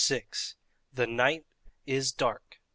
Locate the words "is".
1.85-2.11